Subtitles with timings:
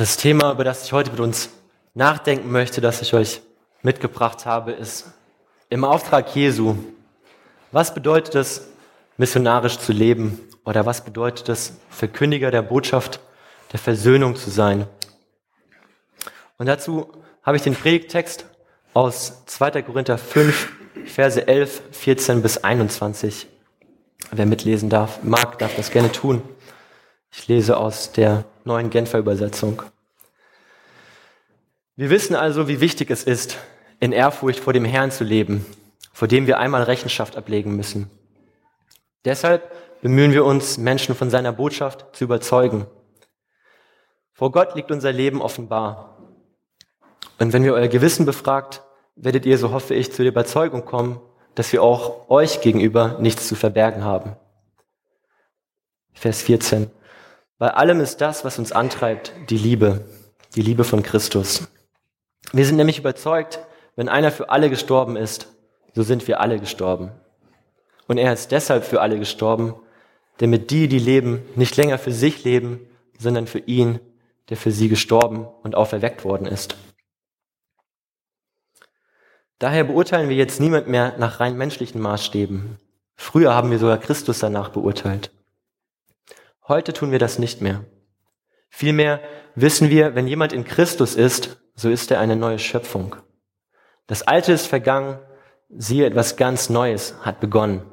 [0.00, 1.50] Das Thema, über das ich heute mit uns
[1.92, 3.42] nachdenken möchte, das ich euch
[3.82, 5.04] mitgebracht habe, ist
[5.68, 6.74] im Auftrag Jesu.
[7.70, 8.66] Was bedeutet es,
[9.18, 10.40] missionarisch zu leben?
[10.64, 13.20] Oder was bedeutet es, Verkündiger der Botschaft
[13.72, 14.86] der Versöhnung zu sein?
[16.56, 17.12] Und dazu
[17.42, 18.46] habe ich den Predigttext
[18.94, 19.82] aus 2.
[19.82, 20.72] Korinther 5,
[21.04, 23.48] Verse 11, 14 bis 21.
[24.30, 26.40] Wer mitlesen darf, mag, darf das gerne tun.
[27.32, 29.82] Ich lese aus der neuen Genfer Übersetzung.
[31.96, 33.58] Wir wissen also, wie wichtig es ist,
[34.00, 35.64] in Ehrfurcht vor dem Herrn zu leben,
[36.12, 38.10] vor dem wir einmal Rechenschaft ablegen müssen.
[39.24, 39.70] Deshalb
[40.00, 42.86] bemühen wir uns, Menschen von seiner Botschaft zu überzeugen.
[44.32, 46.16] Vor Gott liegt unser Leben offenbar.
[47.38, 48.82] Und wenn wir euer Gewissen befragt,
[49.14, 51.20] werdet ihr, so hoffe ich, zu der Überzeugung kommen,
[51.54, 54.36] dass wir auch euch gegenüber nichts zu verbergen haben.
[56.14, 56.90] Vers 14.
[57.60, 60.06] Bei allem ist das, was uns antreibt, die Liebe,
[60.54, 61.68] die Liebe von Christus.
[62.54, 63.60] Wir sind nämlich überzeugt,
[63.96, 65.46] wenn einer für alle gestorben ist,
[65.94, 67.12] so sind wir alle gestorben.
[68.08, 69.74] Und er ist deshalb für alle gestorben,
[70.38, 72.80] damit die, die leben, nicht länger für sich leben,
[73.18, 74.00] sondern für ihn,
[74.48, 76.76] der für sie gestorben und auferweckt worden ist.
[79.58, 82.78] Daher beurteilen wir jetzt niemand mehr nach rein menschlichen Maßstäben.
[83.16, 85.30] Früher haben wir sogar Christus danach beurteilt.
[86.70, 87.84] Heute tun wir das nicht mehr.
[88.68, 89.20] Vielmehr
[89.56, 93.16] wissen wir, wenn jemand in Christus ist, so ist er eine neue Schöpfung.
[94.06, 95.18] Das Alte ist vergangen,
[95.68, 97.90] siehe, etwas ganz Neues hat begonnen.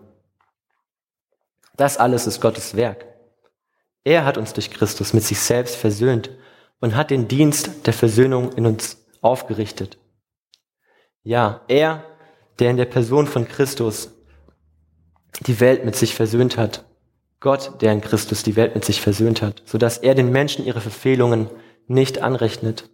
[1.75, 3.07] Das alles ist Gottes Werk.
[4.03, 6.29] Er hat uns durch Christus mit sich selbst versöhnt
[6.79, 9.97] und hat den Dienst der Versöhnung in uns aufgerichtet.
[11.23, 12.03] Ja, er,
[12.59, 14.11] der in der Person von Christus
[15.39, 16.86] die Welt mit sich versöhnt hat
[17.39, 20.65] Gott, der in Christus die Welt mit sich versöhnt hat, so dass er den Menschen
[20.65, 21.49] ihre Verfehlungen
[21.87, 22.89] nicht anrechnet.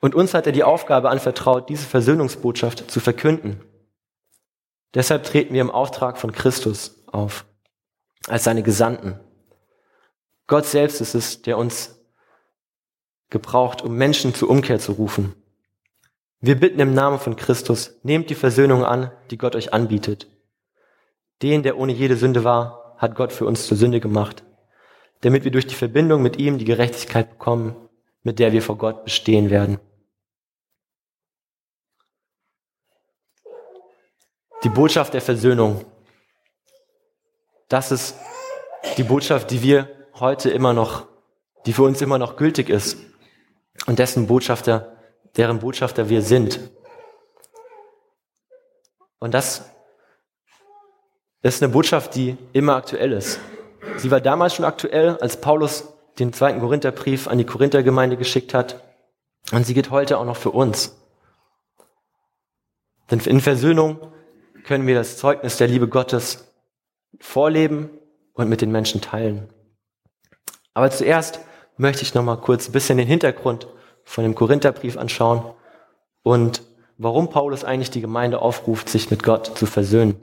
[0.00, 3.60] Und uns hat er die Aufgabe anvertraut, diese Versöhnungsbotschaft zu verkünden.
[4.94, 7.44] Deshalb treten wir im Auftrag von Christus auf,
[8.26, 9.20] als seine Gesandten.
[10.46, 12.00] Gott selbst ist es, der uns
[13.28, 15.34] gebraucht, um Menschen zur Umkehr zu rufen.
[16.40, 20.26] Wir bitten im Namen von Christus, nehmt die Versöhnung an, die Gott euch anbietet.
[21.42, 24.44] Den, der ohne jede Sünde war, hat Gott für uns zur Sünde gemacht,
[25.22, 27.74] damit wir durch die Verbindung mit ihm die Gerechtigkeit bekommen,
[28.22, 29.78] mit der wir vor Gott bestehen werden.
[34.62, 35.86] Die Botschaft der Versöhnung.
[37.68, 38.14] Das ist
[38.98, 41.06] die Botschaft, die wir heute immer noch,
[41.64, 42.98] die für uns immer noch gültig ist
[43.86, 44.96] und dessen Botschafter,
[45.36, 46.60] deren Botschafter wir sind.
[49.18, 49.69] Und das
[51.42, 53.40] das ist eine Botschaft, die immer aktuell ist.
[53.96, 58.82] Sie war damals schon aktuell, als Paulus den zweiten Korintherbrief an die Korinthergemeinde geschickt hat.
[59.52, 60.96] Und sie geht heute auch noch für uns.
[63.10, 63.98] Denn in Versöhnung
[64.64, 66.52] können wir das Zeugnis der Liebe Gottes
[67.18, 67.90] vorleben
[68.34, 69.48] und mit den Menschen teilen.
[70.74, 71.40] Aber zuerst
[71.76, 73.66] möchte ich noch mal kurz ein bisschen den Hintergrund
[74.04, 75.42] von dem Korintherbrief anschauen
[76.22, 76.62] und
[76.98, 80.20] warum Paulus eigentlich die Gemeinde aufruft, sich mit Gott zu versöhnen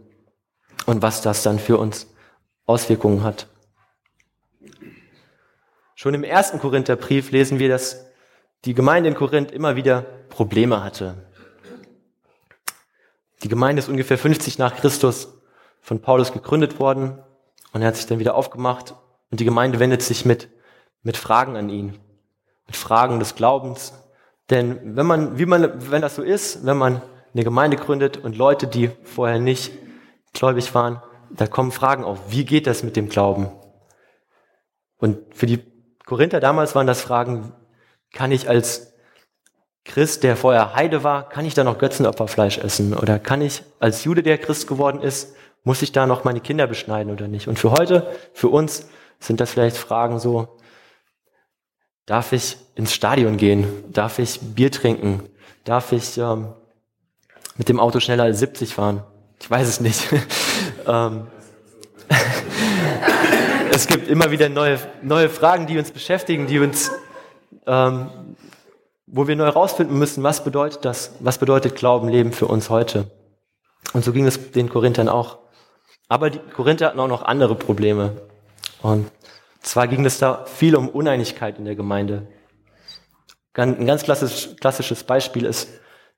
[0.87, 2.07] und was das dann für uns
[2.65, 3.47] Auswirkungen hat.
[5.95, 8.05] Schon im ersten Korintherbrief lesen wir, dass
[8.65, 11.27] die Gemeinde in Korinth immer wieder Probleme hatte.
[13.43, 15.33] Die Gemeinde ist ungefähr 50 nach Christus
[15.81, 17.19] von Paulus gegründet worden
[17.73, 18.95] und er hat sich dann wieder aufgemacht
[19.29, 20.49] und die Gemeinde wendet sich mit,
[21.03, 21.99] mit Fragen an ihn,
[22.65, 23.93] mit Fragen des Glaubens.
[24.49, 27.01] Denn wenn man, wie man, wenn das so ist, wenn man
[27.33, 29.71] eine Gemeinde gründet und Leute, die vorher nicht
[30.33, 32.19] gläubig waren, da kommen Fragen auf.
[32.29, 33.49] Wie geht das mit dem Glauben?
[34.97, 35.63] Und für die
[36.05, 37.53] Korinther damals waren das Fragen,
[38.13, 38.93] kann ich als
[39.83, 42.93] Christ, der vorher Heide war, kann ich da noch Götzenopferfleisch essen?
[42.93, 46.67] Oder kann ich als Jude, der Christ geworden ist, muss ich da noch meine Kinder
[46.67, 47.47] beschneiden oder nicht?
[47.47, 48.87] Und für heute, für uns,
[49.19, 50.57] sind das vielleicht Fragen so,
[52.05, 53.83] darf ich ins Stadion gehen?
[53.91, 55.23] Darf ich Bier trinken?
[55.63, 56.53] Darf ich ähm,
[57.57, 59.03] mit dem Auto schneller als 70 fahren?
[59.39, 60.07] Ich weiß es nicht.
[60.87, 61.27] ähm,
[63.71, 66.91] es gibt immer wieder neue, neue Fragen, die uns beschäftigen, die uns,
[67.65, 68.09] ähm,
[69.05, 73.11] wo wir neu herausfinden müssen, was bedeutet das, was bedeutet Glauben, Leben für uns heute.
[73.93, 75.39] Und so ging es den Korinthern auch.
[76.09, 78.13] Aber die Korinther hatten auch noch andere Probleme.
[78.81, 79.09] Und
[79.61, 82.27] zwar ging es da viel um Uneinigkeit in der Gemeinde.
[83.53, 85.69] Ein ganz klassisches Beispiel ist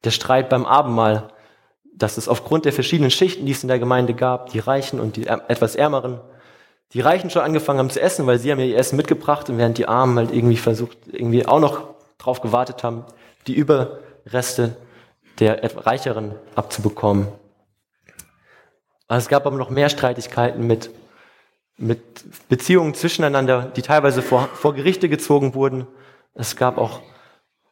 [0.03, 1.29] der Streit beim Abendmahl
[1.99, 5.17] dass es aufgrund der verschiedenen Schichten, die es in der Gemeinde gab, die Reichen und
[5.17, 6.19] die etwas Ärmeren,
[6.93, 9.77] die Reichen schon angefangen haben zu essen, weil sie haben ihr Essen mitgebracht und während
[9.77, 11.83] die Armen halt irgendwie versucht, irgendwie auch noch
[12.17, 13.05] drauf gewartet haben,
[13.47, 14.75] die Überreste
[15.39, 17.27] der Reicheren abzubekommen.
[19.07, 20.89] Also es gab aber noch mehr Streitigkeiten mit,
[21.77, 21.99] mit
[22.49, 25.87] Beziehungen zwischeneinander, die teilweise vor, vor Gerichte gezogen wurden.
[26.33, 27.01] Es gab auch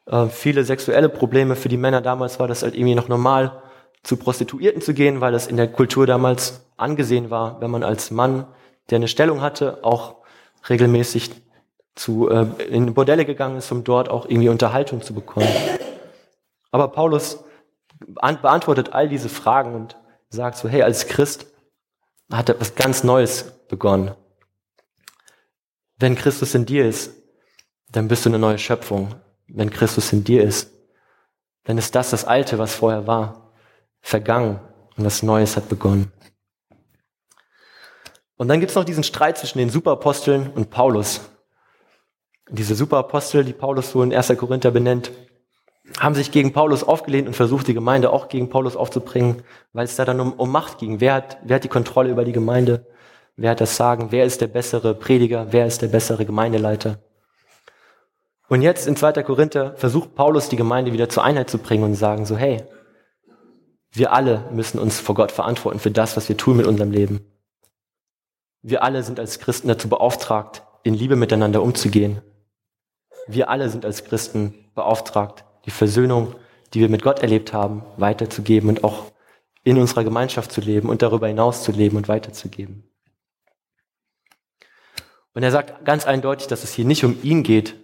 [0.06, 1.56] äh, viele sexuelle Probleme.
[1.56, 3.62] Für die Männer damals war das halt irgendwie noch normal,
[4.08, 8.10] zu Prostituierten zu gehen, weil das in der Kultur damals angesehen war, wenn man als
[8.10, 8.46] Mann,
[8.88, 10.16] der eine Stellung hatte, auch
[10.66, 11.30] regelmäßig
[11.94, 15.46] zu, äh, in Bordelle gegangen ist, um dort auch irgendwie Unterhaltung zu bekommen.
[16.70, 17.44] Aber Paulus
[17.98, 19.98] beantwortet all diese Fragen und
[20.30, 21.44] sagt so, hey, als Christ
[22.32, 24.12] hat er was ganz Neues begonnen.
[25.98, 27.12] Wenn Christus in dir ist,
[27.92, 29.16] dann bist du eine neue Schöpfung.
[29.48, 30.72] Wenn Christus in dir ist,
[31.64, 33.47] dann ist das das Alte, was vorher war,
[34.00, 34.60] vergangen
[34.96, 36.12] und was Neues hat begonnen.
[38.36, 41.20] Und dann gibt es noch diesen Streit zwischen den Superaposteln und Paulus.
[42.50, 44.28] Diese Superapostel, die Paulus so in 1.
[44.38, 45.10] Korinther benennt,
[45.98, 49.42] haben sich gegen Paulus aufgelehnt und versucht, die Gemeinde auch gegen Paulus aufzubringen,
[49.72, 51.00] weil es da dann um, um Macht ging.
[51.00, 52.86] Wer hat, wer hat die Kontrolle über die Gemeinde?
[53.36, 54.08] Wer hat das Sagen?
[54.10, 55.48] Wer ist der bessere Prediger?
[55.50, 56.98] Wer ist der bessere Gemeindeleiter?
[58.48, 59.22] Und jetzt in 2.
[59.24, 62.64] Korinther versucht Paulus die Gemeinde wieder zur Einheit zu bringen und sagen so, hey,
[63.92, 67.20] wir alle müssen uns vor Gott verantworten für das, was wir tun mit unserem Leben.
[68.62, 72.22] Wir alle sind als Christen dazu beauftragt, in Liebe miteinander umzugehen.
[73.26, 76.34] Wir alle sind als Christen beauftragt, die Versöhnung,
[76.74, 79.12] die wir mit Gott erlebt haben, weiterzugeben und auch
[79.64, 82.84] in unserer Gemeinschaft zu leben und darüber hinaus zu leben und weiterzugeben.
[85.34, 87.74] Und er sagt ganz eindeutig, dass es hier nicht um ihn geht,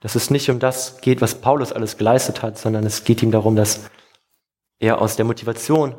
[0.00, 3.30] dass es nicht um das geht, was Paulus alles geleistet hat, sondern es geht ihm
[3.30, 3.90] darum, dass
[4.80, 5.94] er aus der Motivation,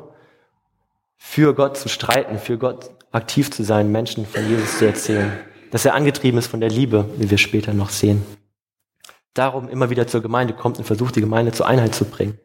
[1.16, 5.32] für Gott zu streiten, für Gott aktiv zu sein, Menschen von Jesus zu erzählen,
[5.70, 8.26] dass er angetrieben ist von der Liebe, wie wir später noch sehen
[9.34, 12.38] darum immer wieder zur Gemeinde kommt und versucht, die Gemeinde zur Einheit zu bringen.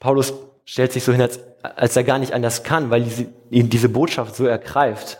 [0.00, 0.32] Paulus
[0.64, 3.06] stellt sich so hin, als, als er gar nicht anders kann, weil
[3.50, 5.18] ihn diese Botschaft so ergreift,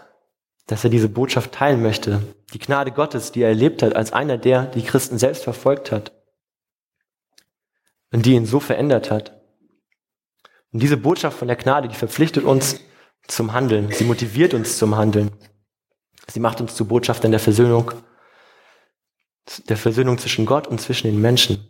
[0.66, 2.22] dass er diese Botschaft teilen möchte.
[2.54, 6.12] Die Gnade Gottes, die er erlebt hat, als einer, der die Christen selbst verfolgt hat
[8.12, 9.40] und die ihn so verändert hat.
[10.72, 12.80] Und diese Botschaft von der Gnade, die verpflichtet uns
[13.26, 13.90] zum Handeln.
[13.92, 15.30] Sie motiviert uns zum Handeln.
[16.26, 17.92] Sie macht uns zu Botschaftern der Versöhnung
[19.68, 21.68] der Versöhnung zwischen Gott und zwischen den Menschen.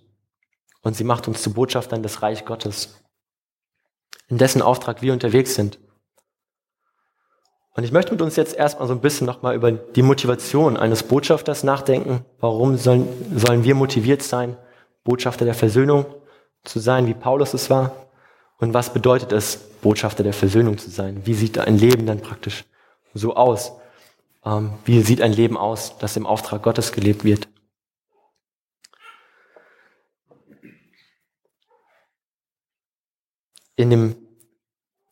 [0.82, 3.02] Und sie macht uns zu Botschaftern des Reich Gottes,
[4.28, 5.78] in dessen Auftrag wir unterwegs sind.
[7.74, 11.04] Und ich möchte mit uns jetzt erstmal so ein bisschen nochmal über die Motivation eines
[11.04, 12.24] Botschafters nachdenken.
[12.40, 14.56] Warum sollen, sollen wir motiviert sein,
[15.04, 16.06] Botschafter der Versöhnung
[16.64, 17.92] zu sein, wie Paulus es war?
[18.58, 21.22] Und was bedeutet es, Botschafter der Versöhnung zu sein?
[21.24, 22.64] Wie sieht ein Leben dann praktisch
[23.14, 23.72] so aus?
[24.44, 27.48] Ähm, wie sieht ein Leben aus, das im Auftrag Gottes gelebt wird?
[33.78, 34.16] in dem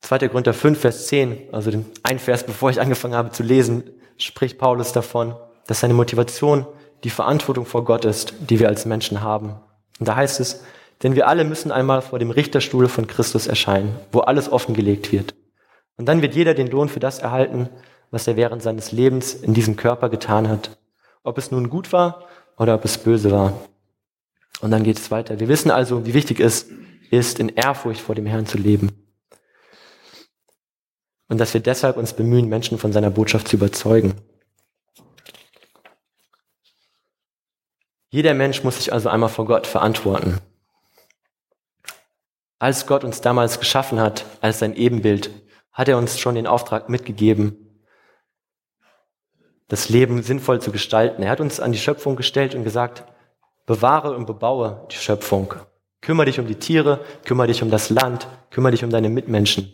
[0.03, 0.29] 2.
[0.29, 3.85] Korinther 5, Vers 10, also den ein Vers, bevor ich angefangen habe zu lesen,
[4.19, 5.35] spricht Paulus davon,
[5.67, 6.67] dass seine Motivation
[7.05, 9.55] die Verantwortung vor Gott ist, die wir als Menschen haben.
[9.99, 10.65] Und da heißt es,
[11.03, 15.35] denn wir alle müssen einmal vor dem Richterstuhl von Christus erscheinen, wo alles offengelegt wird.
[15.97, 17.69] Und dann wird jeder den Lohn für das erhalten,
[18.11, 20.79] was er während seines Lebens in diesem Körper getan hat.
[21.23, 22.25] Ob es nun gut war
[22.57, 23.53] oder ob es böse war.
[24.61, 25.39] Und dann geht es weiter.
[25.41, 26.67] Wir wissen also, wie wichtig es
[27.11, 28.91] ist, in Ehrfurcht vor dem Herrn zu leben.
[31.29, 34.15] Und dass wir deshalb uns bemühen, Menschen von seiner Botschaft zu überzeugen.
[38.11, 40.39] Jeder Mensch muss sich also einmal vor Gott verantworten.
[42.59, 45.31] Als Gott uns damals geschaffen hat, als sein Ebenbild,
[45.73, 47.67] hat er uns schon den Auftrag mitgegeben,
[49.69, 51.23] das Leben sinnvoll zu gestalten.
[51.23, 53.05] Er hat uns an die Schöpfung gestellt und gesagt,
[53.67, 55.55] bewahre und bebaue die Schöpfung.
[56.01, 59.73] Kümmere dich um die Tiere, kümmere dich um das Land, kümmere dich um deine Mitmenschen.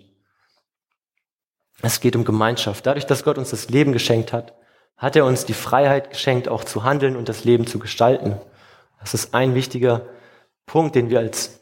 [1.83, 2.87] Es geht um Gemeinschaft.
[2.87, 4.55] Dadurch, dass Gott uns das Leben geschenkt hat,
[4.97, 8.41] hat er uns die Freiheit geschenkt, auch zu handeln und das Leben zu gestalten.
[9.01, 10.07] Das ist ein wichtiger
[10.65, 11.62] Punkt, den wir als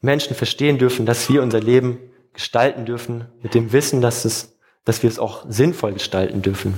[0.00, 1.98] Menschen verstehen dürfen, dass wir unser Leben
[2.32, 6.74] gestalten dürfen, mit dem Wissen, dass, es, dass wir es auch sinnvoll gestalten dürfen.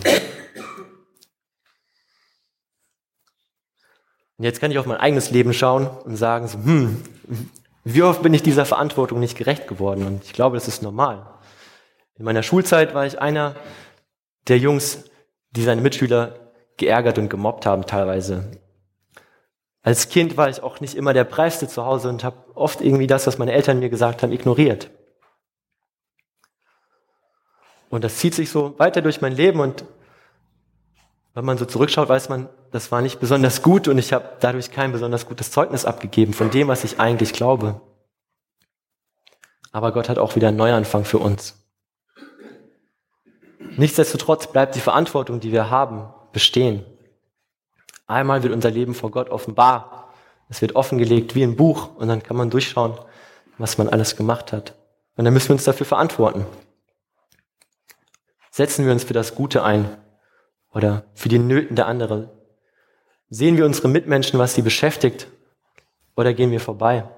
[4.38, 7.02] Und jetzt kann ich auf mein eigenes Leben schauen und sagen, so, hm,
[7.84, 10.06] wie oft bin ich dieser Verantwortung nicht gerecht geworden?
[10.06, 11.26] Und ich glaube, das ist normal.
[12.18, 13.54] In meiner Schulzeit war ich einer
[14.48, 15.04] der Jungs,
[15.50, 18.59] die seine Mitschüler geärgert und gemobbt haben teilweise.
[19.82, 23.06] Als Kind war ich auch nicht immer der Preiste zu Hause und habe oft irgendwie
[23.06, 24.90] das, was meine Eltern mir gesagt haben, ignoriert.
[27.88, 29.84] Und das zieht sich so weiter durch mein Leben und
[31.34, 34.70] wenn man so zurückschaut, weiß man, das war nicht besonders gut und ich habe dadurch
[34.70, 37.80] kein besonders gutes Zeugnis abgegeben von dem, was ich eigentlich glaube.
[39.72, 41.56] Aber Gott hat auch wieder einen Neuanfang für uns.
[43.76, 46.84] Nichtsdestotrotz bleibt die Verantwortung, die wir haben, bestehen.
[48.10, 50.12] Einmal wird unser Leben vor Gott offenbar.
[50.48, 52.98] Es wird offengelegt wie ein Buch und dann kann man durchschauen,
[53.56, 54.74] was man alles gemacht hat.
[55.16, 56.44] Und dann müssen wir uns dafür verantworten.
[58.50, 59.96] Setzen wir uns für das Gute ein
[60.72, 62.28] oder für die Nöten der anderen.
[63.28, 65.28] Sehen wir unsere Mitmenschen, was sie beschäftigt
[66.16, 67.08] oder gehen wir vorbei?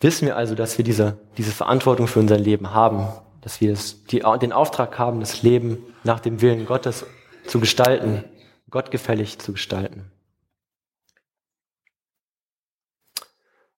[0.00, 3.08] Wissen wir also, dass wir diese, diese Verantwortung für unser Leben haben,
[3.40, 7.06] dass wir es, die, den Auftrag haben, das Leben nach dem Willen Gottes
[7.46, 8.24] zu gestalten,
[8.70, 10.10] gottgefällig zu gestalten.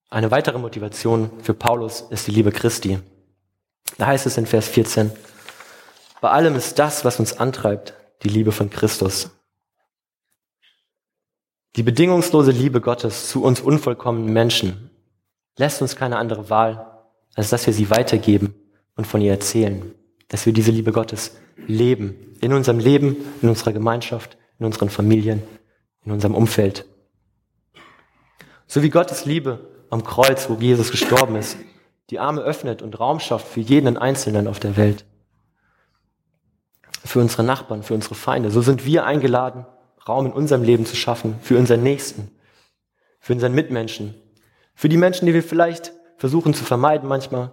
[0.09, 2.99] Eine weitere Motivation für Paulus ist die Liebe Christi.
[3.97, 5.13] Da heißt es in Vers 14,
[6.21, 9.31] bei allem ist das, was uns antreibt, die Liebe von Christus.
[11.77, 14.91] Die bedingungslose Liebe Gottes zu uns unvollkommenen Menschen
[15.57, 18.60] lässt uns keine andere Wahl, als dass wir sie weitergeben
[19.01, 19.95] und von ihr erzählen.
[20.29, 22.37] Dass wir diese Liebe Gottes leben.
[22.43, 25.43] In unserem Leben, in unserer Gemeinschaft, in unseren Familien,
[26.05, 26.85] in unserem Umfeld.
[28.67, 31.57] So wie Gottes Liebe am Kreuz, wo Jesus gestorben ist,
[32.11, 35.07] die Arme öffnet und Raum schafft für jeden Einzelnen auf der Welt.
[37.03, 38.51] Für unsere Nachbarn, für unsere Feinde.
[38.51, 39.65] So sind wir eingeladen,
[40.07, 42.31] Raum in unserem Leben zu schaffen, für unseren Nächsten,
[43.19, 44.15] für unseren Mitmenschen,
[44.75, 47.53] für die Menschen, die wir vielleicht versuchen zu vermeiden manchmal,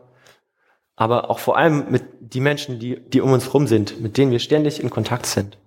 [0.97, 4.31] aber auch vor allem mit die Menschen, die, die um uns herum sind, mit denen
[4.31, 5.57] wir ständig in Kontakt sind.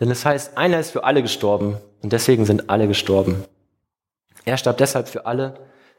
[0.00, 3.44] Denn es heißt, einer ist für alle gestorben und deswegen sind alle gestorben.
[4.44, 5.54] Er starb deshalb für alle,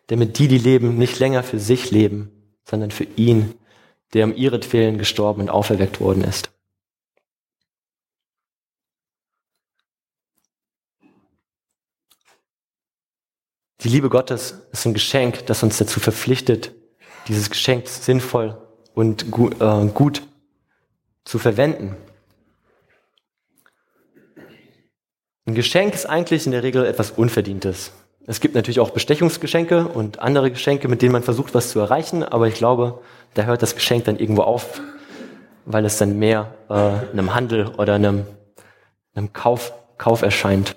[0.08, 2.29] damit die, die leben, nicht länger für sich leben,
[2.65, 3.55] sondern für ihn,
[4.13, 6.51] der um ihretwillen gestorben und auferweckt worden ist.
[13.86, 16.72] Die Liebe Gottes ist ein Geschenk, das uns dazu verpflichtet,
[17.27, 18.58] dieses Geschenk sinnvoll
[18.96, 20.24] und gut, äh, gut
[21.24, 21.96] zu verwenden.
[25.46, 27.92] Ein Geschenk ist eigentlich in der Regel etwas Unverdientes.
[28.25, 32.24] Es gibt natürlich auch Bestechungsgeschenke und andere Geschenke, mit denen man versucht, was zu erreichen,
[32.24, 33.04] aber ich glaube,
[33.36, 34.82] da hört das Geschenk dann irgendwo auf,
[35.65, 38.25] weil es dann mehr äh, einem Handel oder einem,
[39.13, 40.75] einem Kauf, Kauf erscheint.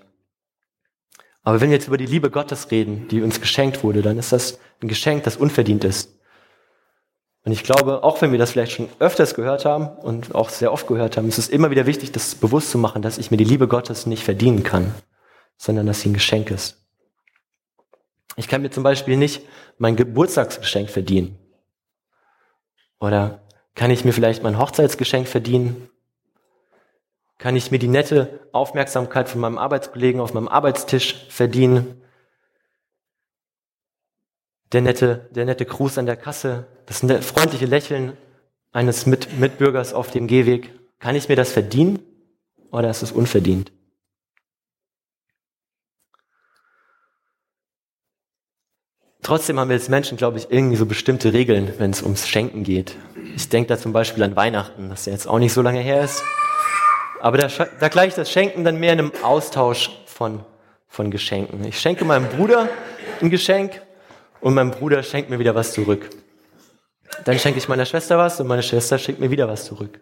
[1.49, 4.33] Aber wenn wir jetzt über die Liebe Gottes reden, die uns geschenkt wurde, dann ist
[4.33, 6.14] das ein Geschenk, das unverdient ist.
[7.43, 10.71] Und ich glaube, auch wenn wir das vielleicht schon öfters gehört haben und auch sehr
[10.71, 13.38] oft gehört haben, ist es immer wieder wichtig, das bewusst zu machen, dass ich mir
[13.38, 14.95] die Liebe Gottes nicht verdienen kann,
[15.57, 16.85] sondern dass sie ein Geschenk ist.
[18.37, 19.40] Ich kann mir zum Beispiel nicht
[19.78, 21.38] mein Geburtstagsgeschenk verdienen.
[23.00, 23.40] Oder
[23.75, 25.88] kann ich mir vielleicht mein Hochzeitsgeschenk verdienen?
[27.38, 32.02] Kann ich mir die nette Aufmerksamkeit von meinem Arbeitskollegen auf meinem Arbeitstisch verdienen?
[34.73, 38.16] Der nette, der nette Gruß an der Kasse, das freundliche Lächeln
[38.73, 40.75] eines Mit Mitbürgers auf dem Gehweg.
[40.99, 42.00] Kann ich mir das verdienen
[42.73, 43.73] oder ist es unverdient?
[49.23, 52.64] Trotzdem haben wir als Menschen, glaube ich, irgendwie so bestimmte Regeln, wenn es ums Schenken
[52.64, 52.97] geht.
[53.37, 56.02] Ich denke da zum Beispiel an Weihnachten, das ja jetzt auch nicht so lange her
[56.02, 56.23] ist.
[57.21, 57.49] Aber da,
[57.81, 60.41] da gleicht das Schenken dann mehr in einem Austausch von,
[60.89, 61.65] von Geschenken.
[61.65, 62.69] Ich schenke meinem Bruder
[63.21, 63.83] ein Geschenk
[64.41, 66.09] und mein Bruder schenkt mir wieder was zurück.
[67.25, 70.01] Dann schenke ich meiner Schwester was und meine Schwester schenkt mir wieder was zurück.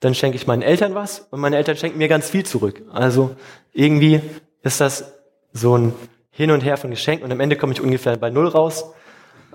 [0.00, 2.82] Dann schenke ich meinen Eltern was und meine Eltern schenken mir ganz viel zurück.
[2.92, 3.34] Also
[3.72, 4.20] irgendwie
[4.62, 5.12] ist das
[5.52, 5.94] so ein
[6.30, 8.92] hin und her von Geschenken und am Ende komme ich ungefähr bei Null raus.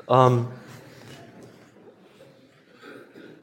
[0.09, 0.47] Ähm,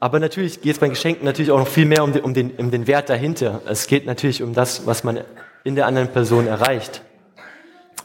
[0.01, 2.49] aber natürlich geht es bei Geschenken natürlich auch noch viel mehr um den, um, den,
[2.57, 3.61] um den Wert dahinter.
[3.67, 5.23] Es geht natürlich um das, was man
[5.63, 7.03] in der anderen Person erreicht.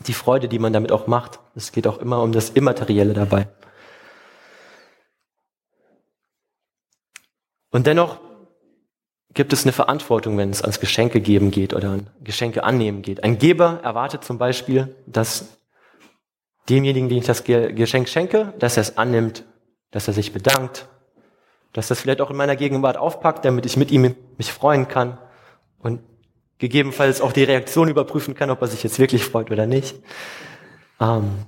[0.06, 1.40] Die Freude, die man damit auch macht.
[1.54, 3.48] Es geht auch immer um das Immaterielle dabei.
[7.70, 8.20] Und dennoch
[9.32, 13.24] gibt es eine Verantwortung, wenn es ans Geschenke geben geht oder an Geschenke annehmen geht.
[13.24, 15.56] Ein Geber erwartet zum Beispiel, dass
[16.68, 19.44] demjenigen, den ich das Geschenk schenke, dass er es annimmt,
[19.92, 20.90] dass er sich bedankt,
[21.76, 25.18] dass es vielleicht auch in meiner Gegenwart aufpackt, damit ich mit ihm mich freuen kann
[25.78, 26.00] und
[26.56, 29.94] gegebenenfalls auch die Reaktion überprüfen kann, ob er sich jetzt wirklich freut oder nicht.
[30.98, 31.44] Ähm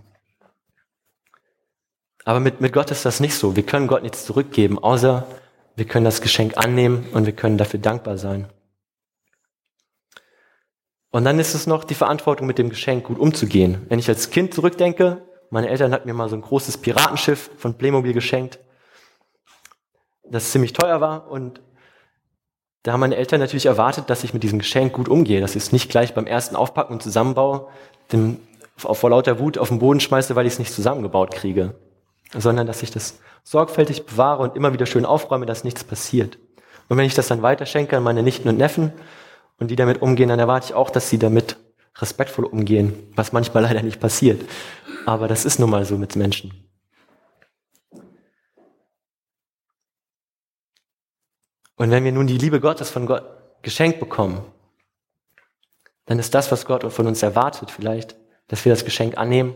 [2.26, 3.56] aber mit, mit Gott ist das nicht so.
[3.56, 5.26] Wir können Gott nichts zurückgeben, außer
[5.76, 8.48] wir können das Geschenk annehmen und wir können dafür dankbar sein.
[11.10, 13.86] Und dann ist es noch die Verantwortung, mit dem Geschenk gut umzugehen.
[13.88, 17.78] Wenn ich als Kind zurückdenke Meine Eltern hatten mir mal so ein großes Piratenschiff von
[17.78, 18.58] Playmobil geschenkt,
[20.30, 21.60] das ziemlich teuer war und
[22.82, 25.64] da haben meine Eltern natürlich erwartet, dass ich mit diesem Geschenk gut umgehe, dass ich
[25.64, 27.68] es nicht gleich beim ersten Aufpacken und Zusammenbau
[28.12, 28.38] dem,
[28.76, 31.74] vor lauter Wut auf den Boden schmeiße, weil ich es nicht zusammengebaut kriege,
[32.36, 36.38] sondern dass ich das sorgfältig bewahre und immer wieder schön aufräume, dass nichts passiert.
[36.88, 38.92] Und wenn ich das dann weiterschenke an meine Nichten und Neffen
[39.58, 41.56] und die damit umgehen, dann erwarte ich auch, dass sie damit
[41.96, 44.42] respektvoll umgehen, was manchmal leider nicht passiert.
[45.04, 46.67] Aber das ist nun mal so mit Menschen.
[51.78, 53.24] Und wenn wir nun die Liebe Gottes von Gott
[53.62, 54.42] geschenkt bekommen,
[56.06, 58.16] dann ist das, was Gott von uns erwartet, vielleicht,
[58.48, 59.54] dass wir das Geschenk annehmen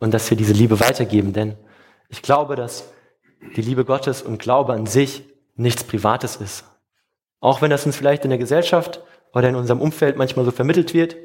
[0.00, 1.32] und dass wir diese Liebe weitergeben.
[1.32, 1.56] Denn
[2.08, 2.84] ich glaube, dass
[3.56, 5.22] die Liebe Gottes und Glaube an sich
[5.54, 6.64] nichts Privates ist.
[7.38, 9.00] Auch wenn das uns vielleicht in der Gesellschaft
[9.32, 11.16] oder in unserem Umfeld manchmal so vermittelt wird,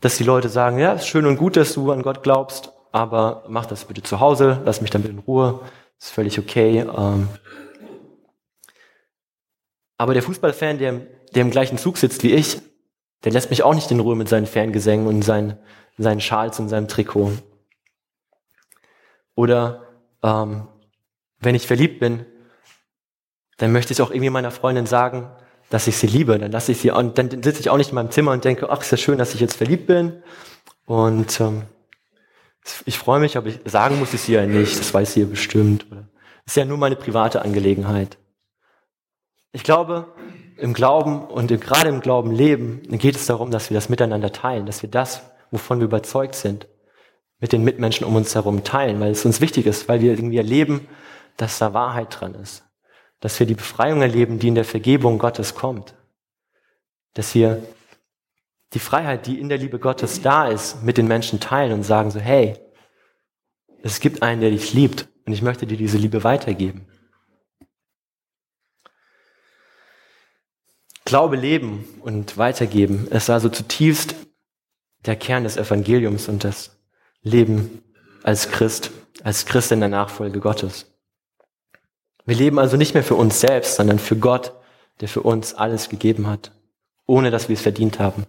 [0.00, 3.44] dass die Leute sagen, ja, ist schön und gut, dass du an Gott glaubst, aber
[3.48, 5.60] mach das bitte zu Hause, lass mich damit in Ruhe,
[5.98, 6.80] ist völlig okay.
[6.80, 7.28] Ähm.
[9.98, 11.00] Aber der Fußballfan, der,
[11.34, 12.58] der im gleichen Zug sitzt wie ich,
[13.24, 15.58] der lässt mich auch nicht in Ruhe mit seinen Fangesängen und seinen,
[15.98, 17.32] seinen Schals und seinem Trikot.
[19.34, 19.82] Oder
[20.22, 20.68] ähm,
[21.40, 22.24] wenn ich verliebt bin,
[23.58, 25.30] dann möchte ich auch irgendwie meiner Freundin sagen,
[25.68, 26.38] dass ich sie liebe.
[26.38, 28.70] Dann lasse ich sie und dann sitze ich auch nicht in meinem Zimmer und denke,
[28.70, 30.22] ach, ist ja schön, dass ich jetzt verliebt bin.
[30.86, 31.62] Und ähm,
[32.84, 34.78] ich freue mich, aber ich sagen muss ich sie ja nicht.
[34.78, 35.86] Das weiß sie ja bestimmt.
[35.90, 35.98] Das
[36.46, 38.16] ist ja nur meine private Angelegenheit.
[39.52, 40.12] Ich glaube,
[40.56, 44.66] im Glauben und gerade im Glauben leben, geht es darum, dass wir das miteinander teilen,
[44.66, 46.68] dass wir das, wovon wir überzeugt sind,
[47.40, 50.38] mit den Mitmenschen um uns herum teilen, weil es uns wichtig ist, weil wir irgendwie
[50.38, 50.88] erleben,
[51.36, 52.64] dass da Wahrheit dran ist
[53.20, 55.94] dass wir die Befreiung erleben, die in der Vergebung Gottes kommt.
[57.14, 57.62] Dass wir
[58.74, 62.10] die Freiheit, die in der Liebe Gottes da ist, mit den Menschen teilen und sagen
[62.10, 62.56] so, hey,
[63.82, 66.86] es gibt einen, der dich liebt und ich möchte dir diese Liebe weitergeben.
[71.08, 74.14] Glaube leben und weitergeben ist also zutiefst
[75.06, 76.78] der Kern des Evangeliums und das
[77.22, 77.82] Leben
[78.24, 78.90] als Christ,
[79.22, 80.84] als Christ in der Nachfolge Gottes.
[82.26, 84.52] Wir leben also nicht mehr für uns selbst, sondern für Gott,
[85.00, 86.52] der für uns alles gegeben hat,
[87.06, 88.26] ohne dass wir es verdient haben.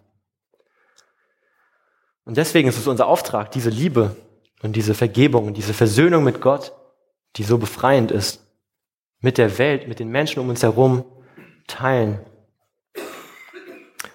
[2.24, 4.16] Und deswegen ist es unser Auftrag, diese Liebe
[4.62, 6.72] und diese Vergebung und diese Versöhnung mit Gott,
[7.36, 8.42] die so befreiend ist,
[9.20, 11.04] mit der Welt, mit den Menschen um uns herum
[11.68, 12.26] teilen.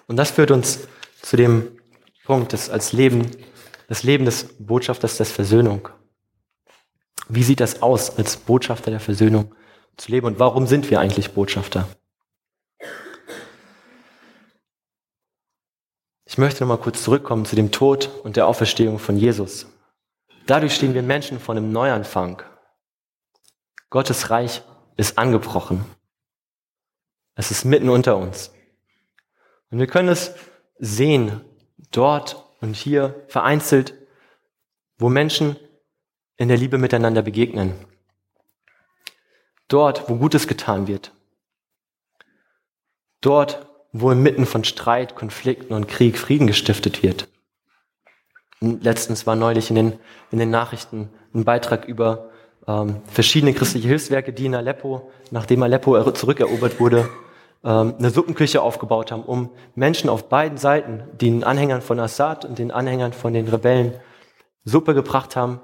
[0.07, 0.87] Und das führt uns
[1.21, 1.79] zu dem
[2.25, 3.31] Punkt, das als Leben,
[3.87, 5.89] das Leben des Botschafters der Versöhnung.
[7.27, 9.53] Wie sieht das aus als Botschafter der Versöhnung?
[9.97, 10.27] zu leben.
[10.27, 11.87] Und warum sind wir eigentlich Botschafter?
[16.25, 19.67] Ich möchte nochmal kurz zurückkommen zu dem Tod und der Auferstehung von Jesus.
[20.47, 22.41] Dadurch stehen wir Menschen vor einem Neuanfang.
[23.89, 24.63] Gottes Reich
[24.97, 25.85] ist angebrochen.
[27.35, 28.51] Es ist mitten unter uns.
[29.75, 30.33] Und wir können es
[30.79, 31.41] sehen,
[31.91, 33.93] dort und hier vereinzelt,
[34.97, 35.57] wo Menschen
[36.37, 37.73] in der Liebe miteinander begegnen.
[39.67, 41.11] Dort, wo Gutes getan wird.
[43.19, 47.27] Dort, wo inmitten von Streit, Konflikten und Krieg Frieden gestiftet wird.
[48.61, 49.99] Letztens war neulich in den,
[50.31, 52.29] in den Nachrichten ein Beitrag über
[52.65, 57.09] ähm, verschiedene christliche Hilfswerke, die in Aleppo, nachdem Aleppo zurückerobert wurde,
[57.65, 62.69] eine Suppenküche aufgebaut haben, um Menschen auf beiden Seiten, den Anhängern von Assad und den
[62.69, 63.99] Anhängern von den Rebellen,
[64.63, 65.59] Suppe gebracht haben.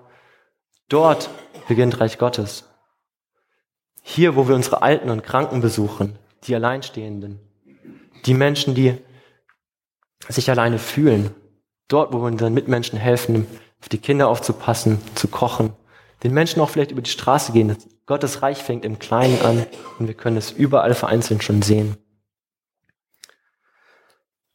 [0.90, 1.30] Dort
[1.68, 2.68] beginnt Reich Gottes.
[4.02, 7.40] Hier, wo wir unsere Alten und Kranken besuchen, die Alleinstehenden,
[8.26, 8.98] die Menschen, die
[10.28, 11.36] sich alleine fühlen,
[11.88, 13.46] dort, wo wir unseren Mitmenschen helfen,
[13.80, 15.74] auf die Kinder aufzupassen, zu kochen,
[16.24, 17.78] den Menschen auch vielleicht über die Straße gehen.
[18.06, 19.66] Gottes Reich fängt im Kleinen an
[20.00, 21.98] und wir können es überall vereinzelt schon sehen.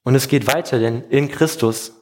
[0.03, 1.93] Und es geht weiter, denn in Christus,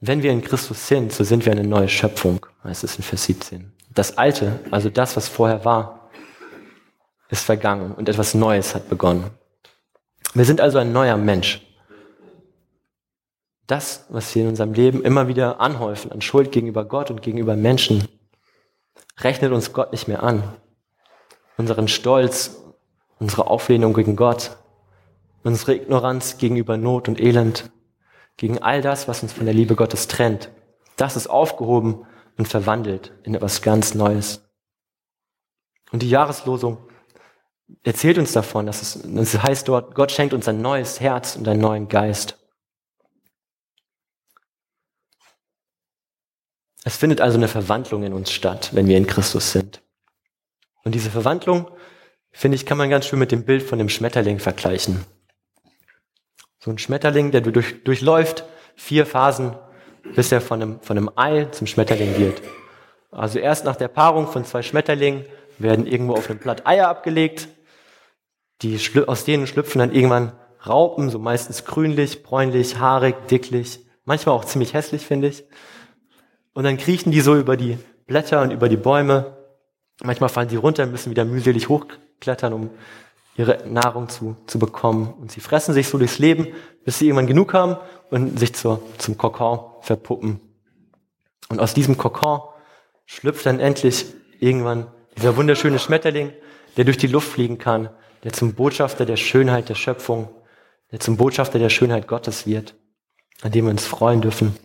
[0.00, 3.24] wenn wir in Christus sind, so sind wir eine neue Schöpfung, heißt es in Vers
[3.24, 3.72] 17.
[3.90, 6.10] Das Alte, also das, was vorher war,
[7.28, 9.30] ist vergangen und etwas Neues hat begonnen.
[10.34, 11.60] Wir sind also ein neuer Mensch.
[13.66, 17.54] Das, was wir in unserem Leben immer wieder anhäufen an Schuld gegenüber Gott und gegenüber
[17.54, 18.08] Menschen,
[19.18, 20.42] rechnet uns Gott nicht mehr an.
[21.56, 22.62] Unseren Stolz,
[23.18, 24.56] unsere Auflehnung gegen Gott,
[25.42, 27.70] unsere Ignoranz gegenüber Not und Elend,
[28.36, 30.50] gegen all das, was uns von der Liebe Gottes trennt,
[30.96, 32.06] das ist aufgehoben
[32.38, 34.48] und verwandelt in etwas ganz Neues.
[35.92, 36.78] Und die Jahreslosung
[37.82, 41.46] erzählt uns davon, dass es, das heißt dort, Gott schenkt uns ein neues Herz und
[41.48, 42.38] einen neuen Geist.
[46.84, 49.82] Es findet also eine Verwandlung in uns statt, wenn wir in Christus sind.
[50.84, 51.70] Und diese Verwandlung,
[52.32, 55.04] finde ich, kann man ganz schön mit dem Bild von dem Schmetterling vergleichen.
[56.58, 58.44] So ein Schmetterling, der durch, durchläuft
[58.76, 59.56] vier Phasen,
[60.14, 62.40] bis er von einem, von einem Ei zum Schmetterling wird.
[63.10, 65.24] Also erst nach der Paarung von zwei Schmetterlingen
[65.58, 67.48] werden irgendwo auf einem Blatt Eier abgelegt.
[68.62, 70.32] Die, aus denen schlüpfen dann irgendwann
[70.66, 75.44] Raupen, so meistens grünlich, bräunlich, haarig, dicklich, manchmal auch ziemlich hässlich, finde ich.
[76.52, 79.36] Und dann kriechen die so über die Blätter und über die Bäume.
[80.02, 82.70] Manchmal fallen die runter, müssen wieder mühselig hochklettern, um
[83.36, 85.14] ihre Nahrung zu, zu bekommen.
[85.20, 86.48] Und sie fressen sich so durchs Leben,
[86.84, 87.76] bis sie irgendwann genug haben
[88.10, 90.40] und sich zur, zum Kokon verpuppen.
[91.48, 92.40] Und aus diesem Kokon
[93.06, 94.06] schlüpft dann endlich
[94.38, 96.32] irgendwann dieser wunderschöne Schmetterling,
[96.76, 97.90] der durch die Luft fliegen kann,
[98.24, 100.28] der zum Botschafter der Schönheit der Schöpfung,
[100.92, 102.74] der zum Botschafter der Schönheit Gottes wird,
[103.42, 104.56] an dem wir uns freuen dürfen.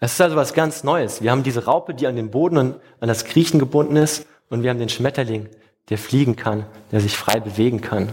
[0.00, 1.22] Es ist also was ganz Neues.
[1.22, 4.62] Wir haben diese Raupe, die an den Boden und an das Kriechen gebunden ist, und
[4.62, 5.48] wir haben den Schmetterling,
[5.90, 8.12] der fliegen kann, der sich frei bewegen kann.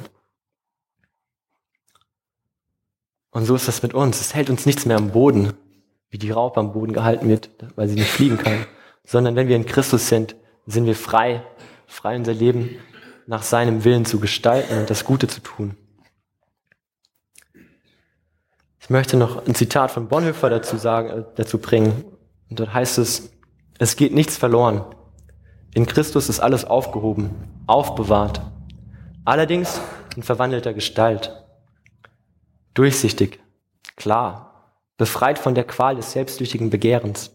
[3.32, 4.20] Und so ist das mit uns.
[4.20, 5.54] Es hält uns nichts mehr am Boden,
[6.10, 8.66] wie die Raupe am Boden gehalten wird, weil sie nicht fliegen kann,
[9.04, 11.44] sondern wenn wir in Christus sind, sind wir frei,
[11.88, 12.78] frei unser Leben
[13.28, 15.78] nach seinem Willen zu gestalten und das Gute zu tun.
[18.86, 22.06] Ich möchte noch ein Zitat von Bonhoeffer dazu sagen, äh, dazu bringen.
[22.52, 23.32] Und dort heißt es,
[23.80, 24.86] es geht nichts verloren.
[25.74, 27.32] In Christus ist alles aufgehoben,
[27.66, 28.42] aufbewahrt.
[29.26, 29.82] Allerdings
[30.16, 31.34] in verwandelter Gestalt.
[32.76, 33.40] Durchsichtig,
[33.96, 37.32] klar, befreit von der Qual des selbstsüchtigen Begehrens.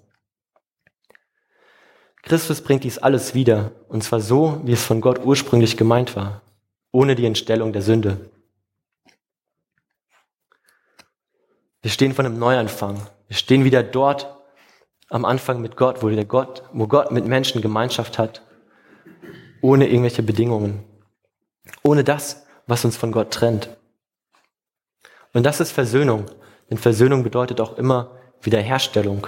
[2.23, 6.43] Christus bringt dies alles wieder, und zwar so, wie es von Gott ursprünglich gemeint war,
[6.93, 8.31] ohne die Entstellung der Sünde.
[11.83, 13.01] Wir stehen von einem Neuanfang.
[13.29, 14.37] Wir stehen wieder dort,
[15.09, 18.43] am Anfang mit Gott, wo der Gott, wo Gott mit Menschen Gemeinschaft hat,
[19.61, 20.85] ohne irgendwelche Bedingungen,
[21.83, 23.77] ohne das, was uns von Gott trennt.
[25.33, 26.27] Und das ist Versöhnung,
[26.69, 29.27] denn Versöhnung bedeutet auch immer Wiederherstellung.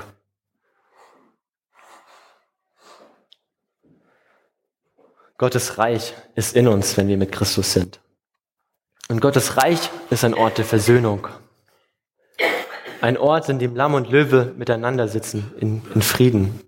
[5.38, 8.00] Gottes Reich ist in uns, wenn wir mit Christus sind.
[9.08, 11.26] Und Gottes Reich ist ein Ort der Versöhnung.
[13.02, 16.60] Ein Ort, in dem Lamm und Löwe miteinander sitzen, in, in Frieden.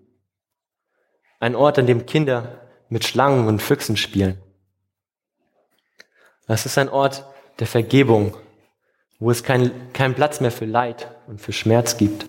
[1.38, 4.36] Ein Ort, an dem Kinder mit Schlangen und Füchsen spielen.
[6.48, 7.24] Das ist ein Ort
[7.60, 8.36] der Vergebung,
[9.20, 12.28] wo es keinen kein Platz mehr für Leid und für Schmerz gibt.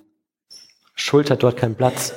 [0.93, 2.13] Schuld hat dort keinen Platz.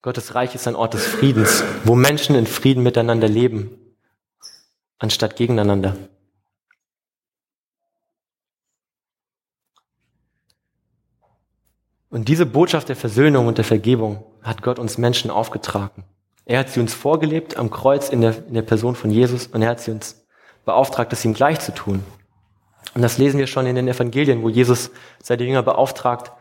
[0.00, 3.96] Gottes Reich ist ein Ort des Friedens, wo Menschen in Frieden miteinander leben,
[4.98, 5.94] anstatt gegeneinander.
[12.10, 16.04] Und diese Botschaft der Versöhnung und der Vergebung hat Gott uns Menschen aufgetragen.
[16.44, 19.62] Er hat sie uns vorgelebt am Kreuz in der, in der Person von Jesus und
[19.62, 20.26] er hat sie uns
[20.64, 22.02] beauftragt, es ihm gleich zu tun.
[22.94, 24.90] Und das lesen wir schon in den Evangelien, wo Jesus
[25.22, 26.32] seine Jünger beauftragt,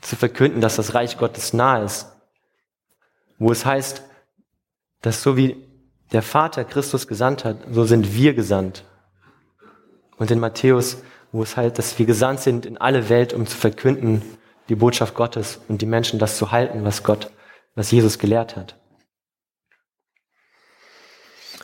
[0.00, 2.06] zu verkünden, dass das Reich Gottes nahe ist.
[3.38, 4.02] Wo es heißt,
[5.02, 5.56] dass so wie
[6.12, 8.84] der Vater Christus gesandt hat, so sind wir gesandt.
[10.16, 13.56] Und in Matthäus, wo es halt, dass wir gesandt sind in alle Welt, um zu
[13.56, 14.22] verkünden,
[14.68, 17.30] die Botschaft Gottes und die Menschen das zu halten, was Gott,
[17.74, 18.76] was Jesus gelehrt hat.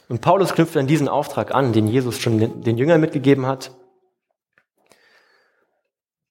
[0.08, 3.72] Und Paulus knüpft an diesen Auftrag an, den Jesus schon den, Jüngern mitgegeben hat.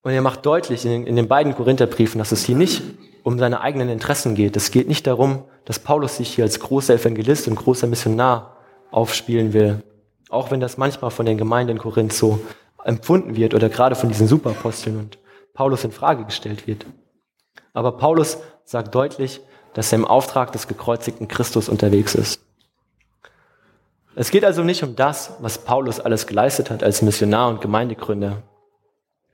[0.03, 2.83] Und er macht deutlich in, den beiden Korintherbriefen, dass es hier nicht
[3.23, 4.55] um seine eigenen Interessen geht.
[4.57, 8.57] Es geht nicht darum, dass Paulus sich hier als großer Evangelist und großer Missionar
[8.91, 9.81] aufspielen will.
[10.29, 12.39] Auch wenn das manchmal von den Gemeinden in Korinth so
[12.83, 15.17] empfunden wird oder gerade von diesen Superaposteln und
[15.53, 16.85] Paulus in Frage gestellt wird.
[17.73, 19.41] Aber Paulus sagt deutlich,
[19.73, 22.41] dass er im Auftrag des gekreuzigten Christus unterwegs ist.
[24.15, 28.43] Es geht also nicht um das, was Paulus alles geleistet hat als Missionar und Gemeindegründer.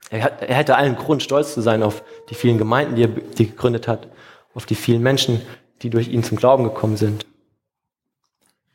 [0.09, 3.09] Er, hat, er hätte allen Grund, stolz zu sein auf die vielen Gemeinden, die er
[3.09, 4.07] die gegründet hat,
[4.53, 5.41] auf die vielen Menschen,
[5.81, 7.25] die durch ihn zum Glauben gekommen sind.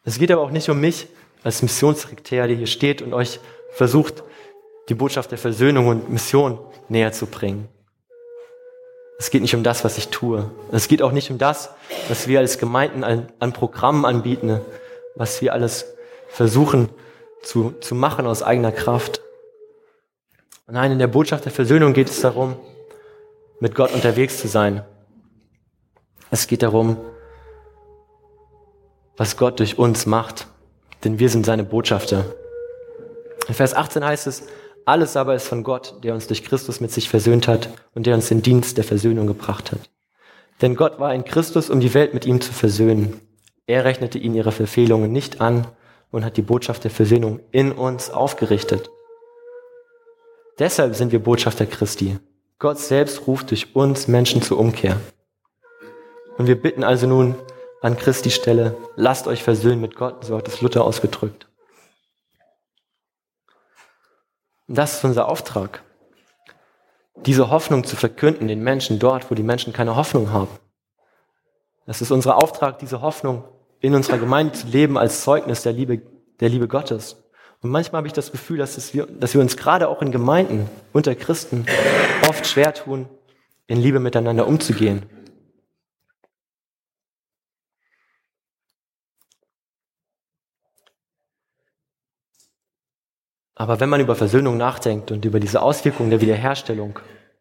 [0.04, 1.08] Es geht aber auch nicht um mich
[1.42, 4.22] als Missionssekretär, der hier steht und euch versucht,
[4.88, 7.68] die Botschaft der Versöhnung und Mission näher zu bringen.
[9.18, 10.50] Es geht nicht um das, was ich tue.
[10.72, 11.70] Es geht auch nicht um das,
[12.08, 14.60] was wir als Gemeinden an, an Programmen anbieten,
[15.14, 15.94] was wir alles
[16.28, 16.88] versuchen
[17.42, 19.20] zu, zu machen aus eigener Kraft.
[20.66, 22.56] Nein, in der Botschaft der Versöhnung geht es darum,
[23.60, 24.84] mit Gott unterwegs zu sein.
[26.30, 26.96] Es geht darum,
[29.16, 30.48] was Gott durch uns macht,
[31.04, 32.24] denn wir sind seine Botschafter.
[33.46, 34.44] In Vers 18 heißt es,
[34.86, 38.14] Alles aber ist von Gott, der uns durch Christus mit sich versöhnt hat und der
[38.14, 39.80] uns den Dienst der Versöhnung gebracht hat.
[40.60, 43.20] Denn Gott war in Christus, um die Welt mit ihm zu versöhnen.
[43.66, 45.66] Er rechnete ihnen ihre Verfehlungen nicht an
[46.10, 48.90] und hat die Botschaft der Versöhnung in uns aufgerichtet.
[50.58, 52.18] Deshalb sind wir Botschafter Christi.
[52.58, 55.00] Gott selbst ruft durch uns Menschen zur Umkehr.
[56.36, 57.34] Und wir bitten also nun
[57.80, 61.46] an Christi Stelle, lasst euch versöhnen mit Gott, so hat es Luther ausgedrückt.
[64.66, 65.82] Und das ist unser Auftrag.
[67.26, 70.58] Diese Hoffnung zu verkünden den Menschen dort, wo die Menschen keine Hoffnung haben.
[71.86, 73.44] Das ist unser Auftrag, diese Hoffnung
[73.80, 76.00] in unserer Gemeinde zu leben als Zeugnis der Liebe,
[76.40, 77.22] der Liebe Gottes.
[77.60, 80.68] Und manchmal habe ich das Gefühl, dass, wir, dass wir uns gerade auch in Gemeinden
[80.92, 81.66] unter Christen
[82.28, 83.08] oft schwer tun,
[83.66, 85.06] in Liebe miteinander umzugehen.
[93.54, 96.98] Aber wenn man über Versöhnung nachdenkt und über diese Auswirkungen der Wiederherstellung,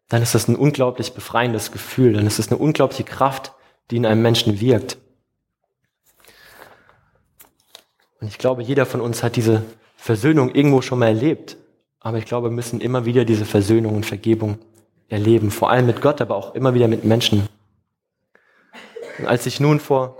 [0.08, 3.52] dann ist das ein unglaublich befreiendes Gefühl, dann ist es eine unglaubliche Kraft,
[3.90, 4.98] die in einem Menschen wirkt.
[8.20, 9.62] Und ich glaube, jeder von uns hat diese
[9.96, 11.56] Versöhnung irgendwo schon mal erlebt.
[12.00, 14.58] Aber ich glaube, wir müssen immer wieder diese Versöhnung und Vergebung
[15.08, 15.50] erleben.
[15.50, 17.48] Vor allem mit Gott, aber auch immer wieder mit Menschen.
[19.18, 20.18] Und als ich nun vor,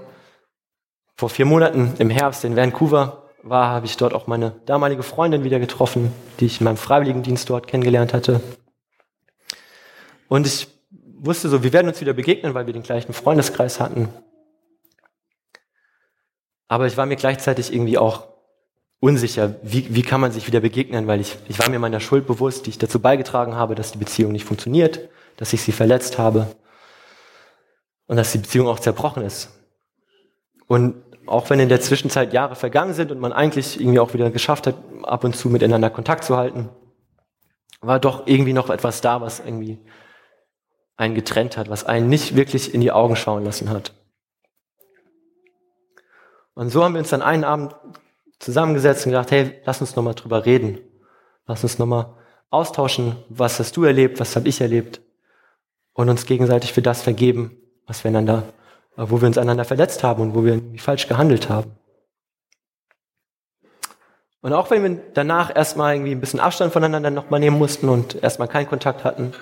[1.16, 5.44] vor vier Monaten im Herbst in Vancouver war, habe ich dort auch meine damalige Freundin
[5.44, 8.40] wieder getroffen, die ich in meinem Freiwilligendienst dort kennengelernt hatte.
[10.28, 10.68] Und ich
[11.18, 14.08] wusste so, wir werden uns wieder begegnen, weil wir den gleichen Freundeskreis hatten.
[16.68, 18.28] Aber ich war mir gleichzeitig irgendwie auch
[19.00, 22.26] unsicher, wie, wie kann man sich wieder begegnen, weil ich, ich war mir meiner Schuld
[22.26, 26.18] bewusst, die ich dazu beigetragen habe, dass die Beziehung nicht funktioniert, dass ich sie verletzt
[26.18, 26.46] habe
[28.06, 29.50] und dass die Beziehung auch zerbrochen ist.
[30.66, 34.30] Und auch wenn in der Zwischenzeit Jahre vergangen sind und man eigentlich irgendwie auch wieder
[34.30, 36.68] geschafft hat, ab und zu miteinander Kontakt zu halten,
[37.80, 39.78] war doch irgendwie noch etwas da, was irgendwie
[40.96, 43.92] einen getrennt hat, was einen nicht wirklich in die Augen schauen lassen hat.
[46.54, 47.74] Und so haben wir uns dann einen Abend
[48.38, 50.78] zusammengesetzt und gedacht, hey, lass uns nochmal drüber reden.
[51.46, 52.14] Lass uns nochmal
[52.50, 55.00] austauschen, was hast du erlebt, was habe ich erlebt
[55.92, 57.56] und uns gegenseitig für das vergeben,
[57.86, 58.44] was wir einander
[58.96, 61.72] wo wir uns einander verletzt haben und wo wir falsch gehandelt haben.
[64.40, 68.22] Und auch wenn wir danach erstmal irgendwie ein bisschen Abstand voneinander nochmal nehmen mussten und
[68.22, 69.32] erstmal keinen Kontakt hatten,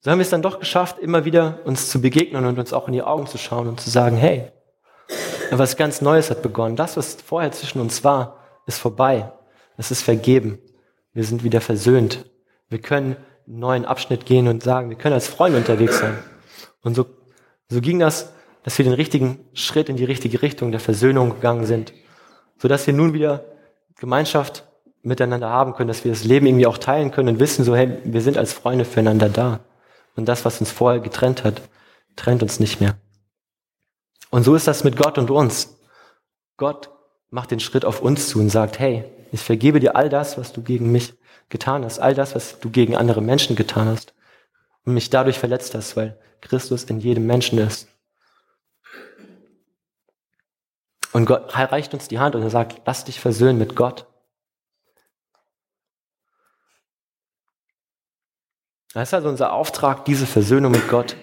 [0.00, 2.88] so haben wir es dann doch geschafft, immer wieder uns zu begegnen und uns auch
[2.88, 4.50] in die Augen zu schauen und zu sagen, hey,
[5.50, 6.76] was ganz Neues hat begonnen.
[6.76, 9.32] Das, was vorher zwischen uns war, ist vorbei.
[9.76, 10.58] Es ist vergeben.
[11.12, 12.24] Wir sind wieder versöhnt.
[12.68, 13.16] Wir können
[13.46, 16.18] einen neuen Abschnitt gehen und sagen, wir können als Freunde unterwegs sein.
[16.82, 17.06] Und so,
[17.68, 18.32] so ging das
[18.64, 21.92] dass wir den richtigen Schritt in die richtige Richtung der Versöhnung gegangen sind,
[22.58, 23.44] so dass wir nun wieder
[23.96, 24.66] Gemeinschaft
[25.02, 27.98] miteinander haben können, dass wir das Leben irgendwie auch teilen können und wissen so, hey,
[28.04, 29.60] wir sind als Freunde füreinander da.
[30.16, 31.60] Und das, was uns vorher getrennt hat,
[32.16, 32.96] trennt uns nicht mehr.
[34.30, 35.78] Und so ist das mit Gott und uns.
[36.56, 36.90] Gott
[37.30, 40.52] macht den Schritt auf uns zu und sagt, hey, ich vergebe dir all das, was
[40.52, 41.14] du gegen mich
[41.50, 44.14] getan hast, all das, was du gegen andere Menschen getan hast
[44.86, 47.88] und mich dadurch verletzt hast, weil Christus in jedem Menschen ist.
[51.14, 54.06] Und Gott reicht uns die Hand und er sagt, lass dich versöhnen mit Gott.
[58.92, 61.16] Das ist also unser Auftrag, diese Versöhnung mit Gott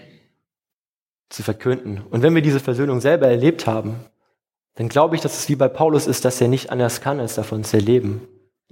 [1.27, 2.01] zu verkünden.
[2.09, 4.05] Und wenn wir diese Versöhnung selber erlebt haben,
[4.75, 7.35] dann glaube ich, dass es wie bei Paulus ist, dass er nicht anders kann, als
[7.35, 8.25] davon zu erleben,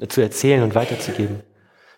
[0.07, 1.43] zu erzählen und weiterzugeben.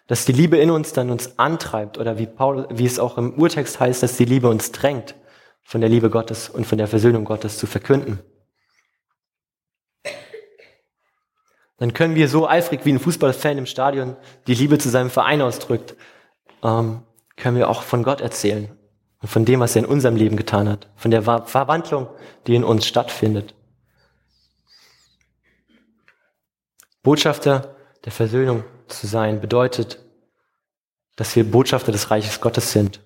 [0.08, 3.36] Dass die Liebe in uns dann uns antreibt oder wie, Paulus, wie es auch im
[3.36, 5.14] Urtext heißt, dass die Liebe uns drängt,
[5.62, 8.20] von der Liebe Gottes und von der Versöhnung Gottes zu verkünden.
[11.82, 14.16] Dann können wir so eifrig wie ein Fußballfan im Stadion
[14.46, 15.96] die Liebe zu seinem Verein ausdrückt,
[16.62, 17.02] ähm,
[17.38, 18.70] können wir auch von Gott erzählen
[19.20, 22.08] und von dem, was er in unserem Leben getan hat, von der Verwandlung,
[22.46, 23.56] die in uns stattfindet.
[27.02, 30.06] Botschafter der Versöhnung zu sein bedeutet,
[31.16, 33.02] dass wir Botschafter des Reiches Gottes sind,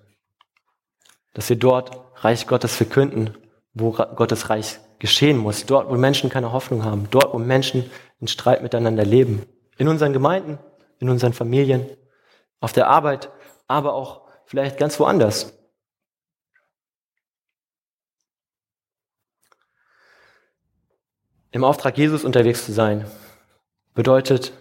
[1.32, 3.38] dass wir dort Reich Gottes verkünden,
[3.72, 8.28] wo Gottes Reich geschehen muss, dort, wo Menschen keine Hoffnung haben, dort, wo Menschen in
[8.28, 9.46] Streit miteinander leben.
[9.78, 10.58] In unseren Gemeinden,
[10.98, 11.86] in unseren Familien,
[12.60, 13.30] auf der Arbeit,
[13.66, 15.52] aber auch vielleicht ganz woanders.
[21.50, 23.10] Im Auftrag Jesus unterwegs zu sein,
[23.94, 24.52] bedeutet,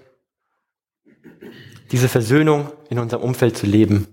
[1.91, 4.08] diese Versöhnung in unserem Umfeld zu leben.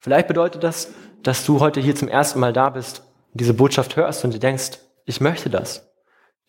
[0.00, 3.00] Vielleicht bedeutet das, dass du heute hier zum ersten Mal da bist
[3.32, 5.87] und diese Botschaft hörst und du denkst, ich möchte das.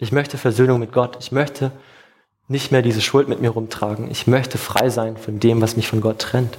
[0.02, 1.18] Ich möchte Versöhnung mit Gott.
[1.20, 1.72] Ich möchte
[2.48, 4.10] nicht mehr diese Schuld mit mir rumtragen.
[4.10, 6.58] Ich möchte frei sein von dem, was mich von Gott trennt.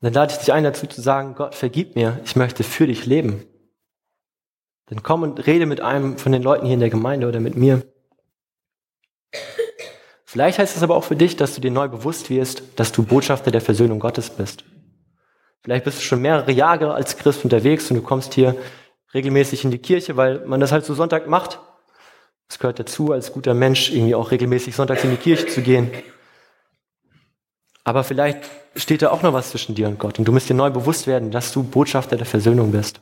[0.00, 3.06] dann lade ich dich ein dazu zu sagen, Gott, vergib mir, ich möchte für dich
[3.06, 3.46] leben.
[4.86, 7.56] Dann komm und rede mit einem von den Leuten hier in der Gemeinde oder mit
[7.56, 7.82] mir.
[10.26, 13.04] Vielleicht heißt es aber auch für dich, dass du dir neu bewusst wirst, dass du
[13.04, 14.64] Botschafter der Versöhnung Gottes bist.
[15.62, 18.56] Vielleicht bist du schon mehrere Jahre als Christ unterwegs und du kommst hier
[19.14, 21.60] regelmäßig in die Kirche, weil man das halt so Sonntag macht.
[22.48, 25.90] Es gehört dazu, als guter Mensch irgendwie auch regelmäßig sonntags in die Kirche zu gehen.
[27.84, 30.54] Aber vielleicht steht da auch noch was zwischen dir und Gott und du musst dir
[30.54, 33.00] neu bewusst werden, dass du Botschafter der Versöhnung bist.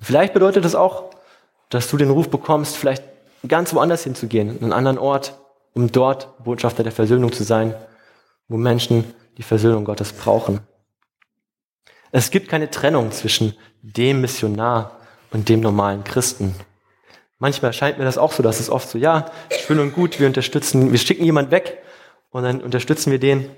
[0.00, 1.10] Vielleicht bedeutet das auch,
[1.68, 3.04] dass du den Ruf bekommst, vielleicht
[3.46, 5.38] ganz woanders hinzugehen, in einen anderen Ort,
[5.74, 7.74] um dort Botschafter der Versöhnung zu sein,
[8.48, 9.04] wo Menschen
[9.38, 10.60] die Versöhnung Gottes brauchen.
[12.12, 14.98] Es gibt keine Trennung zwischen dem Missionar
[15.30, 16.54] und dem normalen Christen.
[17.38, 19.32] Manchmal erscheint mir das auch so, dass es oft so, ja,
[19.66, 21.78] schön und gut, wir unterstützen, wir schicken jemand weg
[22.30, 23.50] und dann unterstützen wir den,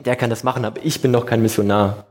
[0.00, 2.06] der kann das machen, aber ich bin doch kein Missionar.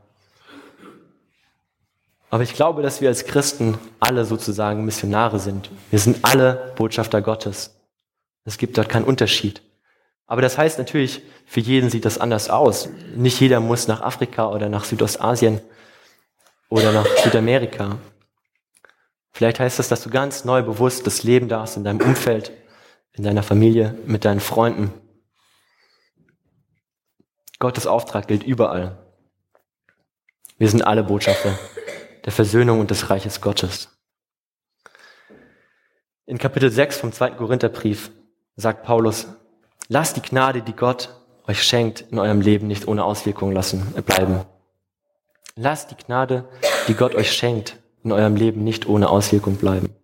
[2.28, 5.70] Aber ich glaube, dass wir als Christen alle sozusagen Missionare sind.
[5.90, 7.74] Wir sind alle Botschafter Gottes.
[8.44, 9.62] Es gibt dort keinen Unterschied.
[10.28, 12.90] Aber das heißt natürlich, für jeden sieht das anders aus.
[13.16, 15.60] Nicht jeder muss nach Afrika oder nach Südostasien
[16.68, 17.98] oder nach Südamerika.
[19.32, 22.52] Vielleicht heißt das, dass du ganz neu bewusst das Leben darfst in deinem Umfeld,
[23.12, 24.92] in deiner Familie, mit deinen Freunden.
[27.58, 28.98] Gottes Auftrag gilt überall.
[30.58, 31.58] Wir sind alle Botschafter
[32.24, 33.88] der Versöhnung und des Reiches Gottes.
[36.26, 38.10] In Kapitel 6 vom zweiten Korintherbrief
[38.56, 39.28] sagt Paulus,
[39.88, 41.14] lasst die Gnade, die Gott
[41.46, 44.42] euch schenkt, in eurem Leben nicht ohne Auswirkungen lassen, äh, bleiben.
[45.56, 46.48] Lasst die Gnade,
[46.86, 49.94] die Gott euch schenkt, in eurem Leben nicht ohne Auswirkung bleiben.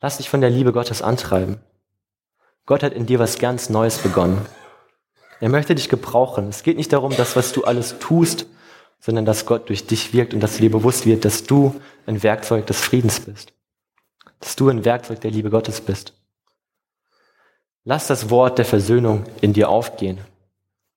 [0.00, 1.58] Lass dich von der Liebe Gottes antreiben.
[2.64, 4.46] Gott hat in dir was ganz Neues begonnen.
[5.40, 6.48] Er möchte dich gebrauchen.
[6.48, 8.46] Es geht nicht darum, dass was du alles tust,
[9.00, 12.66] sondern dass Gott durch dich wirkt und dass dir bewusst wird, dass du ein Werkzeug
[12.66, 13.52] des Friedens bist.
[14.38, 16.14] Dass du ein Werkzeug der Liebe Gottes bist.
[17.84, 20.18] Lass das Wort der Versöhnung in dir aufgehen.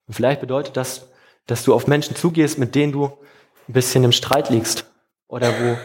[0.08, 1.08] Und vielleicht bedeutet das,
[1.48, 3.06] dass du auf Menschen zugehst, mit denen du
[3.67, 4.86] ein bisschen im Streit liegst
[5.28, 5.78] oder wo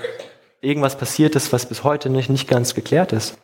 [0.60, 3.38] irgendwas passiert ist, was bis heute nicht, nicht ganz geklärt ist.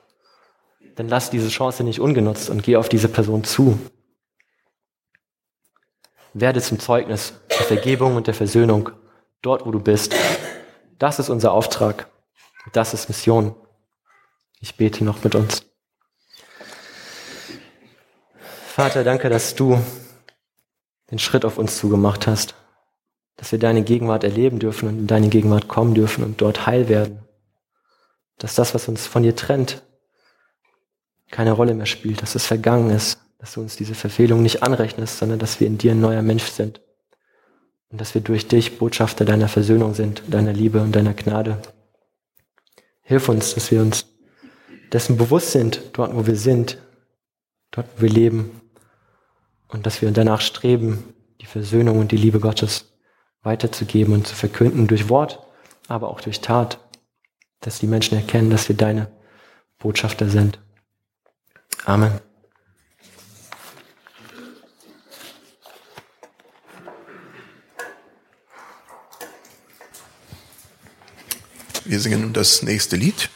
[0.96, 3.78] Dann lass diese Chance nicht ungenutzt und geh auf diese Person zu
[6.34, 8.90] werde zum Zeugnis der Vergebung und der Versöhnung
[9.40, 10.14] dort, wo du bist.
[10.98, 12.08] Das ist unser Auftrag.
[12.72, 13.54] Das ist Mission.
[14.60, 15.64] Ich bete noch mit uns.
[18.74, 19.78] Vater, danke, dass du
[21.12, 22.56] den Schritt auf uns zugemacht hast,
[23.36, 26.88] dass wir deine Gegenwart erleben dürfen und in deine Gegenwart kommen dürfen und dort heil
[26.88, 27.20] werden.
[28.36, 29.84] Dass das, was uns von dir trennt,
[31.30, 35.18] keine Rolle mehr spielt, dass es vergangen ist, dass du uns diese Verfehlung nicht anrechnest,
[35.18, 36.80] sondern dass wir in dir ein neuer Mensch sind.
[37.90, 41.62] Und dass wir durch dich Botschafter deiner Versöhnung sind, deiner Liebe und deiner Gnade.
[43.02, 44.06] Hilf uns, dass wir uns
[44.92, 46.78] dessen bewusst sind, dort wo wir sind,
[47.70, 48.60] dort wo wir leben.
[49.74, 51.02] Und dass wir danach streben,
[51.40, 52.92] die Versöhnung und die Liebe Gottes
[53.42, 55.40] weiterzugeben und zu verkünden durch Wort,
[55.88, 56.78] aber auch durch Tat,
[57.58, 59.10] dass die Menschen erkennen, dass wir deine
[59.78, 60.60] Botschafter sind.
[61.86, 62.20] Amen.
[71.84, 73.28] Wir singen nun das nächste Lied.